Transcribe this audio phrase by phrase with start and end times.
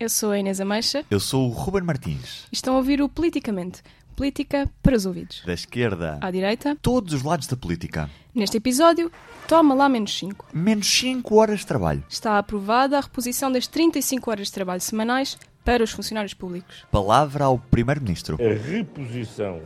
[0.00, 1.04] Eu sou a Inês Ameixa.
[1.10, 2.46] Eu sou o Ruben Martins.
[2.50, 3.82] Estão a ouvir o Politicamente.
[4.16, 5.42] Política para os ouvidos.
[5.44, 6.16] Da esquerda.
[6.22, 6.74] À direita.
[6.80, 8.08] Todos os lados da política.
[8.34, 9.12] Neste episódio,
[9.46, 10.46] toma lá menos 5.
[10.54, 12.02] Menos 5 horas de trabalho.
[12.08, 16.86] Está aprovada a reposição das 35 horas de trabalho semanais para os funcionários públicos.
[16.90, 18.38] Palavra ao Primeiro-Ministro.
[18.40, 19.60] A reposição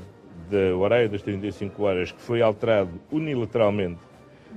[0.50, 4.00] do horário das 35 horas que foi alterado unilateralmente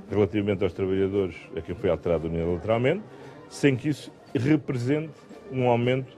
[0.09, 3.03] relativamente aos trabalhadores a quem foi alterado unilateralmente,
[3.47, 6.17] sem que isso represente um aumento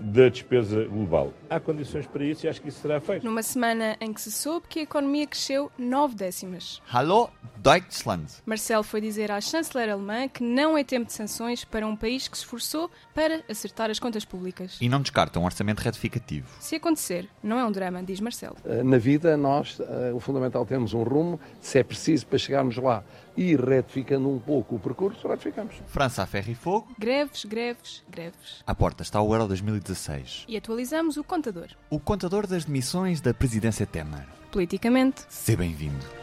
[0.00, 1.32] da despesa global.
[1.48, 3.24] Há condições para isso e acho que isso será feito.
[3.24, 6.80] Numa semana em que se soube que a economia cresceu 9 décimas.
[6.92, 8.26] Hallo Deutschland.
[8.46, 12.26] Marcel foi dizer à chanceler alemã que não é tempo de sanções para um país
[12.26, 14.78] que se esforçou para acertar as contas públicas.
[14.80, 16.48] E não descarta um orçamento retificativo.
[16.58, 18.56] Se acontecer, não é um drama, diz Marcel.
[18.84, 19.78] Na vida, nós,
[20.14, 21.38] o fundamental, temos um rumo.
[21.60, 23.04] Se é preciso para chegarmos lá
[23.36, 25.74] e retificando um pouco o percurso, retificamos.
[25.86, 26.88] França a ferro e fogo.
[26.98, 28.62] Greves, greves, greves.
[28.66, 29.46] À porta está o Euro
[29.90, 30.44] 2016.
[30.48, 31.68] E atualizamos o contador.
[31.88, 34.26] O contador das demissões da presidência Temer.
[34.50, 35.22] Politicamente.
[35.28, 36.19] Seja bem-vindo.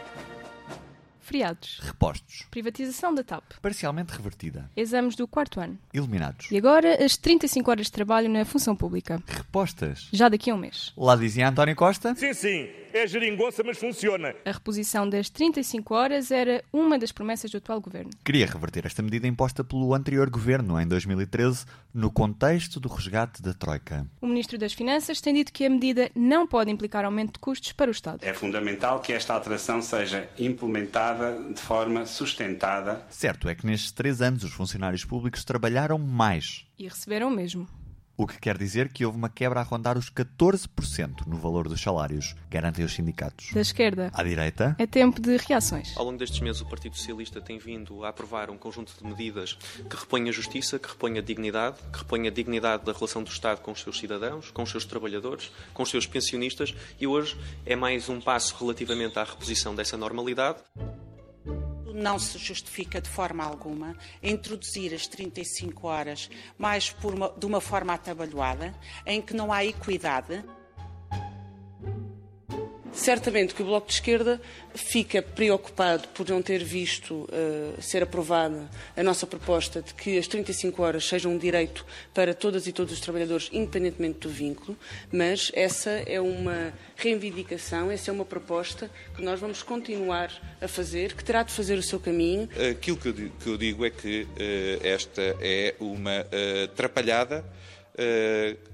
[1.28, 1.78] Feriados.
[1.82, 2.46] Repostos.
[2.50, 3.44] Privatização da TAP.
[3.60, 4.70] Parcialmente revertida.
[4.74, 5.78] Exames do quarto ano.
[5.92, 6.50] Iluminados.
[6.50, 9.22] E agora as 35 horas de trabalho na função pública.
[9.26, 10.08] Repostas.
[10.10, 10.94] Já daqui a um mês.
[10.96, 12.14] Lá dizia António Costa.
[12.14, 14.34] Sim, sim, é geringonça, mas funciona.
[14.42, 18.10] A reposição das 35 horas era uma das promessas do atual governo.
[18.24, 23.52] Queria reverter esta medida imposta pelo anterior governo em 2013, no contexto do resgate da
[23.52, 24.06] Troika.
[24.20, 27.72] O Ministro das Finanças tem dito que a medida não pode implicar aumento de custos
[27.72, 28.24] para o Estado.
[28.24, 31.17] É fundamental que esta alteração seja implementada
[31.52, 33.02] de forma sustentada.
[33.10, 36.64] Certo é que nestes três anos os funcionários públicos trabalharam mais.
[36.78, 37.66] E receberam mesmo.
[38.20, 41.80] O que quer dizer que houve uma quebra a rondar os 14% no valor dos
[41.80, 43.52] salários, garantem os sindicatos.
[43.52, 44.10] Da esquerda.
[44.12, 44.74] À direita.
[44.76, 45.96] É tempo de reações.
[45.96, 49.56] Ao longo destes meses, o Partido Socialista tem vindo a aprovar um conjunto de medidas
[49.88, 53.30] que repõem a justiça, que repõem a dignidade, que repõem a dignidade da relação do
[53.30, 57.38] Estado com os seus cidadãos, com os seus trabalhadores, com os seus pensionistas e hoje
[57.64, 60.58] é mais um passo relativamente à reposição dessa normalidade
[61.94, 67.94] não se justifica de forma alguma introduzir as 35 horas mais uma, de uma forma
[67.94, 68.74] atabalhoada,
[69.06, 70.44] em que não há equidade.
[72.98, 74.40] Certamente que o Bloco de Esquerda
[74.74, 80.26] fica preocupado por não ter visto uh, ser aprovada a nossa proposta de que as
[80.26, 84.76] 35 horas sejam um direito para todas e todos os trabalhadores, independentemente do vínculo,
[85.12, 91.14] mas essa é uma reivindicação, essa é uma proposta que nós vamos continuar a fazer,
[91.14, 92.48] que terá de fazer o seu caminho.
[92.72, 94.28] Aquilo que eu digo, que eu digo é que uh,
[94.84, 97.44] esta é uma uh, atrapalhada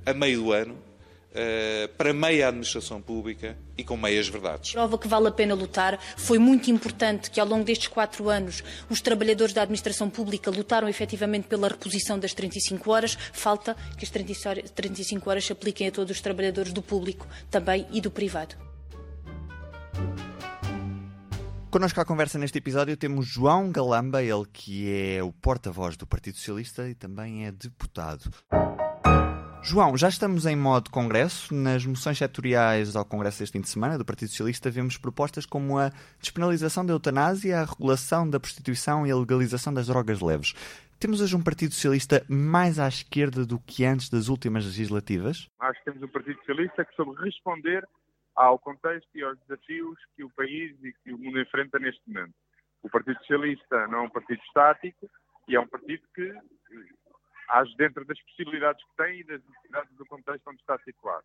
[0.05, 0.94] a meio do ano
[1.35, 4.71] Uh, para meia administração pública e com meias verdades.
[4.71, 5.99] Prova que vale a pena lutar.
[6.17, 10.89] Foi muito importante que ao longo destes quatro anos os trabalhadores da administração pública lutaram
[10.89, 13.19] efetivamente pela reposição das 35 horas.
[13.33, 18.01] Falta que as 35 horas se apliquem a todos os trabalhadores do público também e
[18.01, 18.55] do privado.
[21.75, 26.37] Connosco à conversa neste episódio temos João Galamba, ele que é o porta-voz do Partido
[26.37, 28.31] Socialista e também é deputado.
[29.67, 31.55] João, já estamos em modo Congresso.
[31.55, 35.79] Nas moções setoriais ao Congresso deste fim de semana do Partido Socialista vemos propostas como
[35.79, 35.89] a
[36.21, 40.53] despenalização da eutanásia, a regulação da prostituição e a legalização das drogas leves.
[41.01, 45.49] Temos hoje um Partido Socialista mais à esquerda do que antes das últimas legislativas?
[45.59, 47.89] Acho que temos um Partido Socialista que soube responder
[48.37, 52.35] ao contexto e aos desafios que o país e que o mundo enfrenta neste momento.
[52.83, 55.09] O Partido Socialista não é um partido estático
[55.49, 56.35] e é um partido que
[57.49, 61.25] age dentro das possibilidades que tem e das necessidades do contexto onde está situado.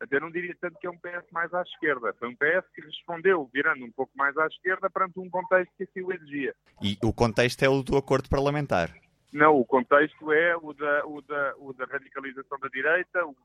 [0.00, 2.14] Até não diria tanto que é um PS mais à esquerda.
[2.18, 5.84] Foi um PS que respondeu, virando um pouco mais à esquerda, perante um contexto que
[5.84, 6.54] assim o exigia.
[6.80, 8.90] E o contexto é o do acordo parlamentar?
[9.30, 13.36] Não, o contexto é o da, o da, o da radicalização da direita, o,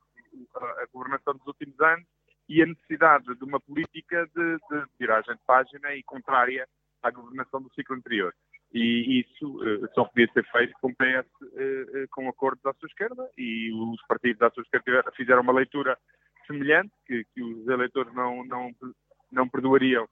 [0.55, 2.05] a governação dos últimos anos
[2.47, 6.67] e a necessidade de uma política de, de viragem de página e contrária
[7.03, 8.33] à governação do ciclo anterior
[8.75, 12.87] e isso uh, só podia ser feito com PS uh, uh, com acordos à sua
[12.87, 15.97] esquerda e os partidos à sua esquerda fizeram uma leitura
[16.45, 18.71] semelhante que, que os eleitores não, não,
[19.31, 20.07] não perdoariam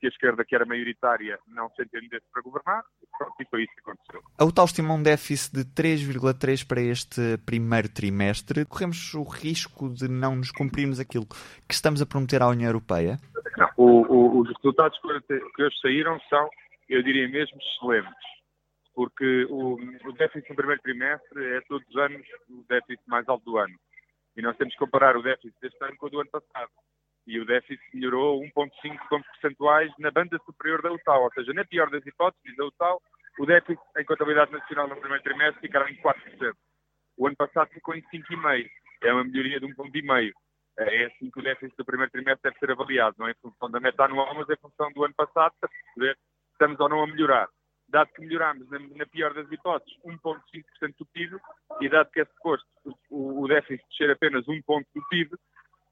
[0.00, 2.82] se a esquerda, que era maioritária, não se entendesse para governar,
[3.40, 4.20] e foi isso que aconteceu.
[4.36, 8.64] A UTAL estima um déficit de 3,3 para este primeiro trimestre.
[8.64, 13.20] Corremos o risco de não nos cumprirmos aquilo que estamos a prometer à União Europeia?
[13.56, 16.50] Não, o, o, os resultados que hoje saíram são
[16.88, 18.12] eu diria mesmo excelentes,
[18.94, 23.44] porque o, o déficit no primeiro trimestre é todos os anos o déficit mais alto
[23.44, 23.74] do ano.
[24.36, 26.70] E nós temos que comparar o déficit deste ano com o do ano passado.
[27.26, 31.64] E o déficit melhorou 1,5 pontos percentuais na banda superior da UTAL, ou seja, na
[31.64, 33.02] pior das hipóteses da UTAL,
[33.38, 36.54] o déficit em contabilidade nacional no primeiro trimestre ficará em 4%.
[37.18, 38.70] O ano passado ficou em 5,5.
[39.02, 40.32] É uma melhoria de um ponto e meio.
[40.78, 43.70] É assim que o déficit do primeiro trimestre deve ser avaliado, não é em função
[43.70, 46.16] da meta anual, mas é em função do ano passado, para se
[46.56, 47.48] estamos ou não a melhorar.
[47.88, 51.36] Dado que melhoramos, na, na pior das hipóteses, 1,5% do PIB,
[51.80, 52.66] e dado que é suposto
[53.10, 55.36] o, o déficit descer apenas 1 ponto do PIB,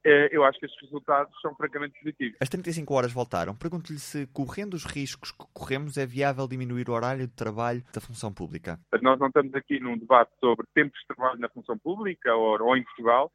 [0.04, 2.36] eh, eu acho que estes resultados são francamente positivos.
[2.40, 3.54] As 35 horas voltaram.
[3.54, 8.00] Pergunto-lhe se, correndo os riscos que corremos, é viável diminuir o horário de trabalho da
[8.00, 8.78] função pública.
[9.00, 12.76] Nós não estamos aqui num debate sobre tempos de trabalho na função pública ou, ou
[12.76, 13.32] em Portugal.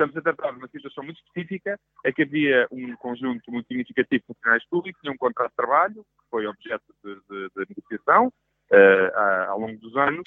[0.00, 4.22] Estamos a tratar de uma situação muito específica, é que havia um conjunto muito significativo
[4.22, 8.28] de funcionários públicos, tinha um contrato de trabalho, que foi objeto de, de, de negociação
[8.28, 10.26] uh, ao longo dos anos,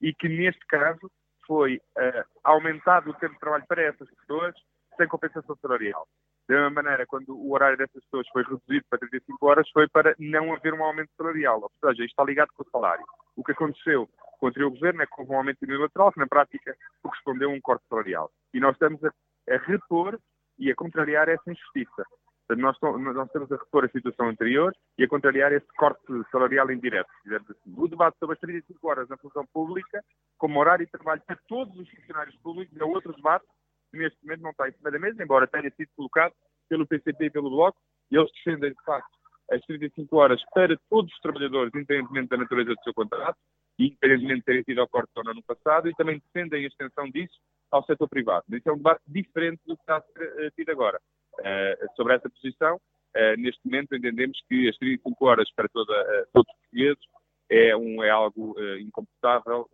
[0.00, 1.08] e que neste caso
[1.46, 4.52] foi uh, aumentado o tempo de trabalho para essas pessoas
[4.96, 6.08] sem compensação salarial.
[6.48, 10.16] Da mesma maneira, quando o horário dessas pessoas foi reduzido para 35 horas, foi para
[10.18, 11.62] não haver um aumento salarial.
[11.62, 13.04] Ou seja, isto está ligado com o salário.
[13.36, 14.10] O que aconteceu
[14.52, 17.60] com o governo é que houve um aumento unilateral que, na prática, correspondeu a um
[17.60, 18.30] corte salarial.
[18.52, 19.08] E nós estamos a,
[19.48, 20.18] a repor
[20.58, 22.04] e a contrariar essa injustiça.
[22.50, 27.08] Nós, nós, estamos a repor a situação anterior e a contrariar esse corte salarial indireto.
[27.26, 27.74] Assim.
[27.74, 30.04] O debate sobre as 35 horas na função pública,
[30.36, 33.46] como horário de trabalho para todos os funcionários públicos, é outro debate
[33.90, 36.34] que neste momento não está em cima da mesa, embora tenha sido colocado
[36.68, 37.78] pelo PCP e pelo Bloco,
[38.10, 39.08] e eles defendem, de facto,
[39.50, 43.38] as 35 horas para todos os trabalhadores, independentemente da natureza do seu contrato,
[43.78, 47.38] e independentemente de terem tido ao corte no passado, e também defendem a extensão disso
[47.70, 48.44] ao setor privado.
[48.50, 51.00] Isso é um debate diferente do que está a ser uh, tido agora.
[51.40, 55.92] Uh, sobre essa posição, uh, neste momento entendemos que as 35 horas para toda,
[56.32, 57.04] todos os portugueses
[57.50, 59.68] é, um, é algo incomportável,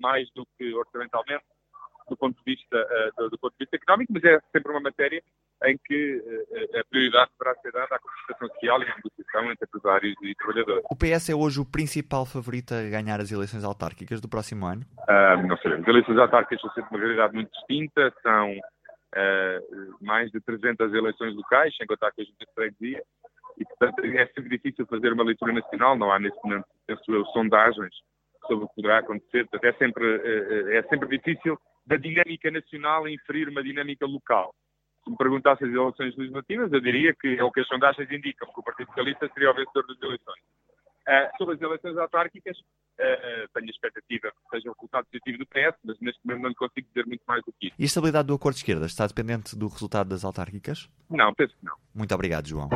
[0.00, 1.44] mais do que orçamentalmente,
[2.08, 4.80] do ponto de vista, uh, do, do, ponto de vista económico, mas é sempre uma
[4.80, 5.22] matéria
[5.64, 8.94] em que uh, a prioridade deverá ser dada à concertação social e à
[9.40, 10.84] entre empresários e trabalhadores.
[10.90, 14.82] O PS é hoje o principal favorito a ganhar as eleições autárquicas do próximo ano?
[15.08, 15.82] Uh, não sabemos.
[15.82, 18.54] As eleições autárquicas são sempre uma realidade muito distinta, são
[20.00, 23.02] mais de 300 eleições locais, sem contar com as de freguesia,
[23.58, 27.24] e portanto é sempre difícil fazer uma leitura nacional, não há nesse momento, penso eu,
[27.26, 27.94] sondagens
[28.46, 33.48] sobre o que poderá acontecer, portanto é sempre, é sempre difícil da dinâmica nacional inferir
[33.48, 34.54] uma dinâmica local.
[35.04, 38.48] Se me perguntasse as eleições legislativas, eu diria que é o que as sondagens indicam,
[38.52, 40.42] que o Partido Socialista seria o vencedor das eleições.
[41.02, 45.46] Uh, sobre as eleições autárquicas, uh, tenho a expectativa que seja um resultado positivo do
[45.46, 47.76] PS, mas neste momento não consigo dizer muito mais do que isso.
[47.76, 50.88] E a estabilidade do acordo de esquerda está dependente do resultado das autárquicas?
[51.10, 51.74] Não, penso que não.
[51.92, 52.68] Muito obrigado, João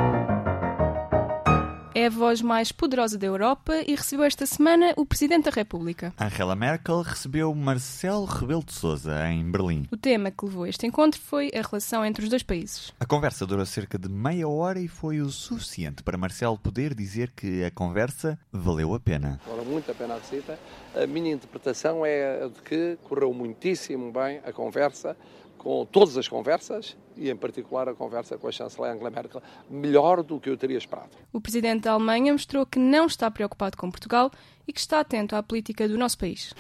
[1.97, 6.13] é a voz mais poderosa da Europa e recebeu esta semana o Presidente da República.
[6.21, 9.89] Angela Merkel recebeu Marcelo Rebelo de Sousa em Berlim.
[9.91, 12.93] O tema que levou a este encontro foi a relação entre os dois países.
[13.01, 17.33] A conversa durou cerca de meia hora e foi o suficiente para Marcelo poder dizer
[17.35, 19.41] que a conversa valeu a pena.
[19.49, 20.59] Valeu muito a pena a visita.
[20.95, 25.17] A minha interpretação é de que correu muitíssimo bem a conversa
[25.59, 30.23] com todas as conversas e, em particular, a conversa com a chanceler Angela Merkel, melhor
[30.23, 31.11] do que eu teria esperado.
[31.33, 34.31] O presidente da Alemanha mostrou que não está preocupado com Portugal
[34.67, 36.53] e que está atento à política do nosso país.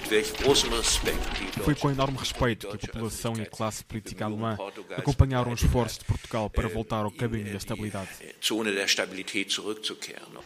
[1.62, 4.56] Foi com enorme respeito que a população e a classe política alemã
[4.97, 8.08] acompanharam os esforços de Portugal para voltar ao caminho da estabilidade.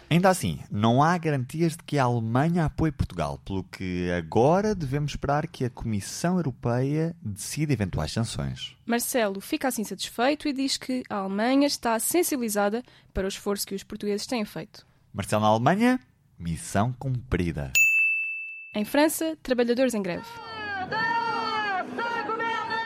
[0.09, 5.13] Ainda assim, não há garantias de que a Alemanha apoie Portugal, pelo que agora devemos
[5.13, 8.77] esperar que a Comissão Europeia decida eventuais sanções.
[8.87, 12.82] Marcelo fica assim satisfeito e diz que a Alemanha está sensibilizada
[13.13, 14.87] para o esforço que os portugueses têm feito.
[15.13, 16.01] Marcelo na Alemanha,
[16.41, 17.70] Missão cumprida.
[18.75, 20.25] Em França, trabalhadores em greve.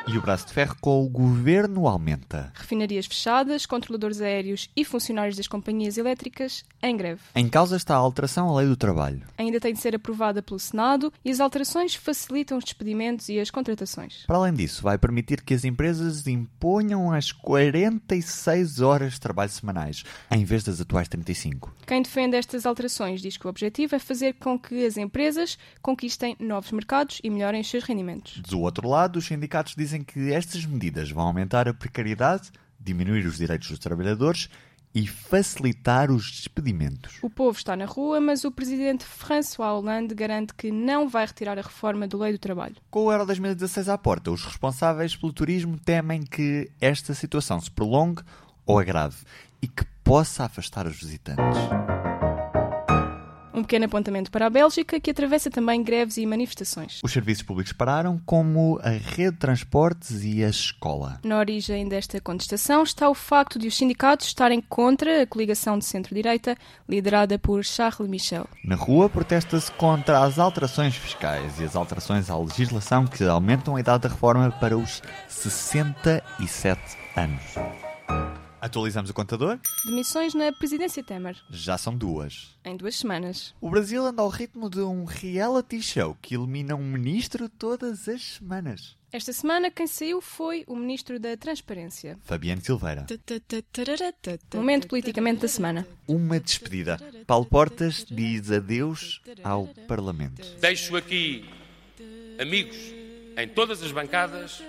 [0.06, 2.52] E o braço de ferro com o governo aumenta.
[2.54, 7.22] Refinarias fechadas, controladores aéreos e funcionários das companhias elétricas em greve.
[7.34, 9.22] Em causa está a alteração à lei do trabalho.
[9.38, 13.50] Ainda tem de ser aprovada pelo Senado e as alterações facilitam os despedimentos e as
[13.50, 14.26] contratações.
[14.26, 20.04] Para além disso, vai permitir que as empresas imponham as 46 horas de trabalho semanais,
[20.30, 21.74] em vez das atuais 35.
[21.86, 26.36] Quem defende estas alterações diz que o objetivo é fazer com que as empresas conquistem
[26.38, 28.42] novos mercados e melhorem os seus rendimentos.
[28.42, 33.36] Do outro lado, os sindicatos dizem que estas medidas vão aumentar a precariedade, diminuir os
[33.36, 34.48] direitos dos trabalhadores
[34.94, 37.18] e facilitar os despedimentos.
[37.20, 41.58] O povo está na rua, mas o presidente François Hollande garante que não vai retirar
[41.58, 42.76] a reforma do Lei do Trabalho.
[42.90, 47.70] Com o Euro 2016 à porta, os responsáveis pelo turismo temem que esta situação se
[47.70, 48.22] prolongue
[48.64, 49.16] ou agrave
[49.60, 51.58] e que possa afastar os visitantes.
[53.54, 57.00] Um pequeno apontamento para a Bélgica, que atravessa também greves e manifestações.
[57.04, 61.20] Os serviços públicos pararam, como a rede de transportes e a escola.
[61.22, 65.84] Na origem desta contestação está o facto de os sindicatos estarem contra a coligação de
[65.84, 66.56] centro-direita,
[66.88, 68.48] liderada por Charles Michel.
[68.64, 73.80] Na rua, protesta-se contra as alterações fiscais e as alterações à legislação que aumentam a
[73.80, 76.80] idade da reforma para os 67
[77.16, 77.83] anos.
[78.64, 79.60] Atualizamos o contador?
[79.84, 81.36] Demissões na presidência Temer.
[81.50, 82.56] Já são duas.
[82.64, 83.54] Em duas semanas.
[83.60, 88.22] O Brasil anda ao ritmo de um reality show que elimina um ministro todas as
[88.22, 88.96] semanas.
[89.12, 92.18] Esta semana quem saiu foi o ministro da Transparência.
[92.24, 93.04] Fabiano Silveira.
[94.54, 95.86] Momento politicamente da semana.
[96.08, 96.98] Uma despedida.
[97.26, 100.42] Paulo Portas diz adeus ao Parlamento.
[100.58, 101.44] Deixo aqui
[102.40, 102.78] amigos
[103.36, 104.62] em todas as bancadas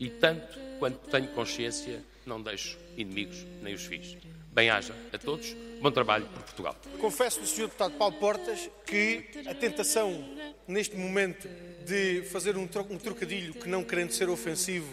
[0.00, 4.16] e tanto quanto tenho consciência não deixo inimigos nem os fiz.
[4.52, 6.76] Bem-haja a todos, bom trabalho por Portugal.
[7.00, 7.62] Confesso ao Sr.
[7.62, 10.24] Deputado Paulo Portas que a tentação,
[10.68, 11.48] neste momento,
[11.84, 14.88] de fazer um, tro um trocadilho que, não querendo ser ofensivo,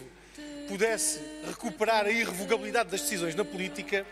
[0.66, 4.04] pudesse recuperar a irrevogabilidade das decisões na política,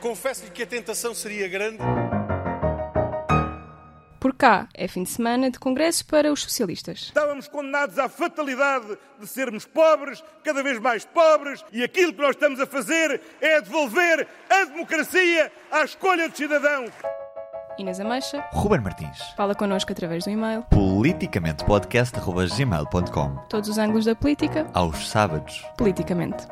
[0.00, 1.82] confesso-lhe que a tentação seria grande.
[4.22, 7.06] Por cá, é fim de semana de congresso para os socialistas.
[7.06, 12.36] Estávamos condenados à fatalidade de sermos pobres, cada vez mais pobres, e aquilo que nós
[12.36, 16.90] estamos a fazer é devolver a democracia à escolha dos cidadãos.
[17.76, 18.44] Inês Ameixa.
[18.52, 19.18] Ruben Martins.
[19.36, 20.62] Fala connosco através do e-mail.
[20.70, 24.70] Politicamente podcast.gmail.com Todos os ângulos da política.
[24.72, 25.66] Aos sábados.
[25.76, 26.46] Politicamente.